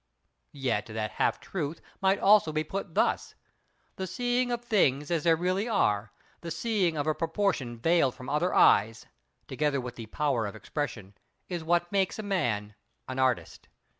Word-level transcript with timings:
Yet, 0.55 0.87
that 0.87 1.11
half 1.11 1.39
truth 1.39 1.79
might 2.01 2.17
also 2.17 2.51
be 2.51 2.63
put 2.63 2.95
thus: 2.95 3.35
The 3.97 4.07
seeing 4.07 4.51
of 4.51 4.65
things 4.65 5.11
as 5.11 5.25
they 5.25 5.35
really 5.35 5.67
are—the 5.69 6.49
seeing 6.49 6.97
of 6.97 7.05
a 7.05 7.13
proportion 7.13 7.77
veiled 7.77 8.15
from 8.15 8.27
other 8.27 8.51
eyes 8.51 9.05
(together 9.47 9.79
with 9.79 9.97
the 9.97 10.07
power 10.07 10.47
of 10.47 10.55
expression), 10.55 11.13
is 11.49 11.63
what 11.63 11.91
makes 11.91 12.17
a 12.17 12.23
man 12.23 12.73
an 13.07 13.19
artist. 13.19 13.67